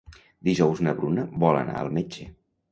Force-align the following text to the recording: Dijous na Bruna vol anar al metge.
Dijous 0.47 0.81
na 0.87 0.95
Bruna 1.01 1.27
vol 1.45 1.61
anar 1.61 1.79
al 1.85 1.95
metge. 2.01 2.29